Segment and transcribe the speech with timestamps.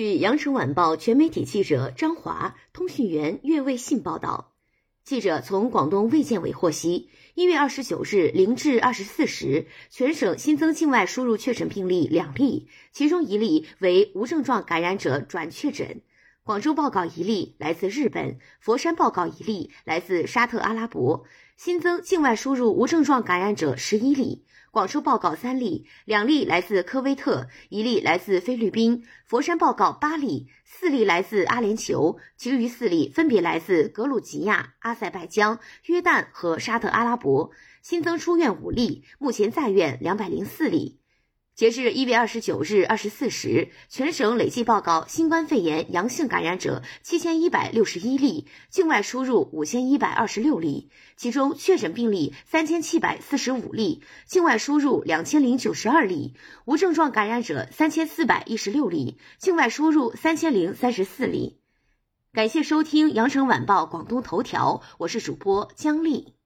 [0.00, 4.54] 据羊城晚报全媒体记者张华、通讯员岳卫信报道，
[5.04, 16.00] 记者从广东卫健委获悉，一月二十九日零至二十四时，全省新增境外输入确诊病例两例，其中一例为无症状感染者转确诊。
[16.44, 21.26] 广州报告一例来自日本，佛山报告一例来自沙特阿拉伯。
[21.62, 24.46] 新增境外输入无症状感染者十一例。
[24.70, 29.04] 广州报告三例，两例来自科威特，一例来自菲律宾。
[29.26, 37.50] 佛山报告八例，四例来自阿联酋，其余四例分别来自格鲁吉亚、阿塞拜疆、约旦和沙特阿拉伯。
[37.82, 40.99] 新增出院五例，目前在院两百零四例。
[41.56, 61.58] 截至一月二十九日二十四时，全省累计报告新冠肺炎阳性感染者七千一百六十一例，境外输入五千一百二十六例，其中确诊病例三千七百四十五例，境外输入两千零九十二例，无症状感染者三千四百一十六例，境外输入三千零三十四例。
[62.32, 66.39] 感谢收听羊城晚报广东头条，我是主播姜丽。